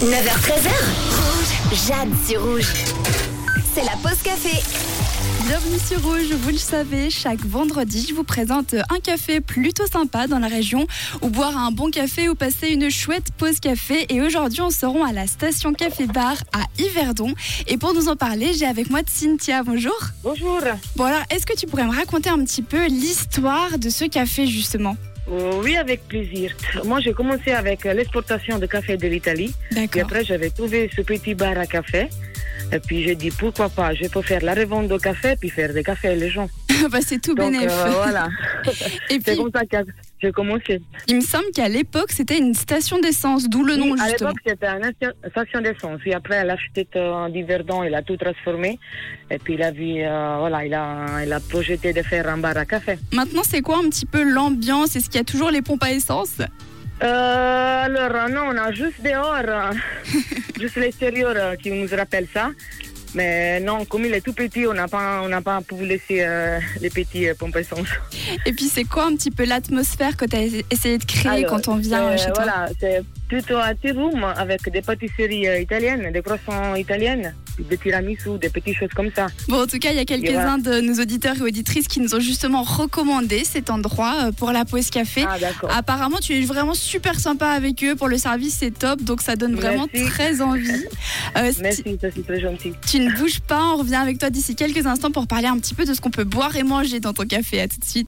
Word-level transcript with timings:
9h13h. 0.00 0.70
Rouge. 1.12 1.86
Jade 1.86 2.08
sur 2.26 2.42
rouge. 2.42 2.72
C'est 3.74 3.84
la 3.84 3.92
pause 4.02 4.22
café. 4.24 4.62
Bienvenue 5.46 5.78
sur 5.78 6.02
Rouge, 6.02 6.32
vous 6.40 6.50
le 6.50 6.56
savez, 6.56 7.10
chaque 7.10 7.44
vendredi, 7.44 8.06
je 8.08 8.14
vous 8.14 8.24
présente 8.24 8.74
un 8.74 8.98
café 9.00 9.42
plutôt 9.42 9.86
sympa 9.86 10.26
dans 10.26 10.38
la 10.38 10.46
région 10.46 10.86
où 11.20 11.28
boire 11.28 11.58
un 11.58 11.70
bon 11.70 11.90
café 11.90 12.30
ou 12.30 12.34
passer 12.34 12.68
une 12.68 12.88
chouette 12.90 13.26
pause 13.36 13.60
café. 13.60 14.06
Et 14.08 14.22
aujourd'hui, 14.22 14.62
on 14.62 14.70
se 14.70 14.86
rend 14.86 15.04
à 15.04 15.12
la 15.12 15.26
station 15.26 15.74
Café 15.74 16.06
Bar 16.06 16.36
à 16.54 16.62
Yverdon. 16.78 17.34
Et 17.66 17.76
pour 17.76 17.92
nous 17.92 18.08
en 18.08 18.16
parler, 18.16 18.54
j'ai 18.54 18.66
avec 18.66 18.88
moi 18.88 19.00
Cynthia. 19.06 19.62
Bonjour. 19.62 19.98
Bonjour. 20.22 20.60
Bon 20.96 21.04
alors, 21.04 21.24
est-ce 21.28 21.44
que 21.44 21.54
tu 21.54 21.66
pourrais 21.66 21.84
me 21.84 21.94
raconter 21.94 22.30
un 22.30 22.42
petit 22.42 22.62
peu 22.62 22.86
l'histoire 22.86 23.78
de 23.78 23.90
ce 23.90 24.06
café 24.06 24.46
justement? 24.46 24.96
Oui, 25.30 25.76
avec 25.76 26.06
plaisir. 26.08 26.54
Moi, 26.84 27.00
j'ai 27.00 27.12
commencé 27.12 27.52
avec 27.52 27.86
euh, 27.86 27.94
l'exportation 27.94 28.58
de 28.58 28.66
café 28.66 28.96
de 28.96 29.06
l'Italie. 29.06 29.54
D'accord. 29.70 30.02
après, 30.02 30.24
j'avais 30.24 30.50
trouvé 30.50 30.90
ce 30.94 31.02
petit 31.02 31.34
bar 31.34 31.56
à 31.56 31.66
café. 31.66 32.08
Et 32.72 32.78
puis, 32.78 33.02
j'ai 33.02 33.16
dit, 33.16 33.30
pourquoi 33.30 33.68
pas, 33.68 33.94
je 33.94 34.06
peux 34.06 34.22
faire 34.22 34.42
la 34.44 34.54
revente 34.54 34.86
de 34.88 34.96
café, 34.96 35.34
puis 35.38 35.48
faire 35.50 35.72
des 35.74 35.82
cafés 35.82 36.14
les 36.14 36.30
gens. 36.30 36.48
bah, 36.90 36.98
c'est 37.04 37.20
tout 37.20 37.34
Donc, 37.34 37.50
bénef. 37.52 37.70
euh, 37.70 37.90
voilà. 38.02 38.28
Et 39.10 39.14
C'est 39.14 39.32
puis, 39.32 39.36
comme 39.36 39.50
ça 39.52 39.64
que 39.66 39.90
j'ai 40.22 40.30
commencé. 40.30 40.80
il 41.08 41.16
me 41.16 41.20
semble 41.20 41.50
qu'à 41.54 41.68
l'époque, 41.68 42.12
c'était 42.12 42.38
une 42.38 42.54
station 42.54 43.00
d'essence, 43.00 43.48
d'où 43.48 43.64
le 43.64 43.76
nom 43.76 43.90
Oui, 43.92 44.00
à 44.00 44.08
justement. 44.08 44.30
l'époque, 44.30 44.42
c'était 44.46 44.66
une 44.68 44.90
sta- 44.92 45.30
station 45.30 45.60
d'essence. 45.62 45.98
Puis 46.00 46.14
après, 46.14 46.44
l'architecte 46.44 46.94
euh, 46.96 47.28
d'Yverdon, 47.28 47.82
il 47.82 47.94
a 47.94 48.02
tout 48.02 48.16
transformé. 48.16 48.78
Et 49.30 49.38
puis, 49.38 49.54
il 49.54 49.62
a 49.62 49.72
vu, 49.72 49.94
euh, 50.02 50.36
voilà, 50.38 50.64
il 50.64 50.74
a, 50.74 51.24
il 51.24 51.32
a 51.32 51.40
projeté 51.40 51.92
de 51.92 52.02
faire 52.02 52.28
un 52.28 52.38
bar 52.38 52.56
à 52.56 52.64
café. 52.66 52.98
Maintenant, 53.12 53.42
c'est 53.44 53.62
quoi 53.62 53.78
un 53.78 53.88
petit 53.88 54.06
peu 54.06 54.22
l'ambiance? 54.22 54.94
Est-ce 54.94 55.06
qu'il 55.10 55.16
y 55.18 55.22
a 55.22 55.24
toujours 55.24 55.50
les 55.50 55.62
pompes 55.62 55.82
à 55.82 55.90
essence? 55.90 56.36
Euh, 57.02 57.84
alors, 57.84 58.28
non, 58.28 58.42
on 58.52 58.56
a 58.58 58.72
juste 58.72 59.02
dehors, 59.02 59.34
juste 60.60 60.76
l'extérieur 60.76 61.32
euh, 61.36 61.56
qui 61.56 61.70
nous 61.70 61.88
rappelle 61.96 62.26
ça. 62.32 62.50
Mais 63.14 63.60
non, 63.60 63.84
comme 63.84 64.04
il 64.04 64.14
est 64.14 64.20
tout 64.20 64.32
petit, 64.32 64.66
on 64.66 64.74
n'a 64.74 64.86
pas, 64.86 65.22
on 65.22 65.28
n'a 65.28 65.42
pas 65.42 65.60
pu 65.62 65.74
laisser 65.84 66.22
euh, 66.22 66.60
les 66.80 66.90
petits 66.90 67.28
euh, 67.28 67.34
pompes 67.34 67.56
essence. 67.56 67.88
Et 68.46 68.52
puis, 68.52 68.66
c'est 68.66 68.84
quoi 68.84 69.06
un 69.06 69.16
petit 69.16 69.30
peu 69.30 69.44
l'atmosphère 69.44 70.16
que 70.16 70.24
tu 70.24 70.36
as 70.36 70.44
essayé 70.70 70.98
de 70.98 71.04
créer 71.04 71.44
Alors, 71.44 71.50
quand 71.50 71.68
on 71.68 71.76
vient 71.76 72.04
euh, 72.04 72.16
chez 72.16 72.32
toi? 72.32 72.44
Voilà, 72.44 72.68
c'est 72.78 73.02
plutôt 73.30 73.58
un 73.58 73.74
tea 73.76 73.92
room 73.92 74.24
avec 74.24 74.68
des 74.72 74.82
pâtisseries 74.82 75.46
euh, 75.46 75.60
italiennes, 75.60 76.10
des 76.12 76.20
croissants 76.20 76.74
italiennes, 76.74 77.32
des 77.68 77.78
tiramisu, 77.78 78.38
des 78.40 78.48
petites 78.48 78.76
choses 78.76 78.88
comme 78.94 79.10
ça. 79.14 79.28
Bon, 79.48 79.62
en 79.62 79.66
tout 79.68 79.78
cas, 79.78 79.90
il 79.92 79.96
y 79.96 80.00
a 80.00 80.04
quelques-uns 80.04 80.58
de 80.58 80.80
nos 80.80 80.94
auditeurs 81.00 81.36
et 81.36 81.42
auditrices 81.42 81.86
qui 81.86 82.00
nous 82.00 82.12
ont 82.16 82.20
justement 82.20 82.64
recommandé 82.64 83.44
cet 83.44 83.70
endroit 83.70 84.14
euh, 84.24 84.32
pour 84.32 84.50
la 84.50 84.64
pause 84.64 84.90
café. 84.90 85.24
Ah. 85.28 85.36
Apparemment, 85.78 86.18
tu 86.18 86.34
es 86.34 86.40
vraiment 86.44 86.74
super 86.74 87.20
sympa 87.20 87.48
avec 87.50 87.84
eux. 87.84 87.94
Pour 87.94 88.08
le 88.08 88.18
service, 88.18 88.56
c'est 88.58 88.76
top. 88.76 89.00
Donc, 89.02 89.22
ça 89.22 89.36
donne 89.36 89.54
vraiment 89.54 89.86
Merci. 89.94 90.10
très 90.10 90.40
envie. 90.42 90.68
Euh, 91.36 91.52
Merci, 91.60 91.84
ça 92.00 92.08
c'est 92.14 92.26
très 92.26 92.40
gentil. 92.40 92.72
tu 92.90 92.98
ne 92.98 93.12
bouges 93.16 93.40
pas. 93.40 93.62
On 93.74 93.76
revient 93.76 93.94
avec 93.96 94.18
toi 94.18 94.30
d'ici 94.30 94.56
quelques 94.56 94.86
instants 94.86 95.12
pour 95.12 95.28
parler 95.28 95.46
un 95.46 95.58
petit 95.58 95.74
peu 95.74 95.84
de 95.84 95.94
ce 95.94 96.00
qu'on 96.00 96.10
peut 96.10 96.24
boire 96.24 96.56
et 96.56 96.64
manger 96.64 96.98
dans 96.98 97.12
ton 97.12 97.24
café. 97.24 97.60
À 97.60 97.68
tout 97.68 97.78
de 97.78 97.84
suite. 97.84 97.98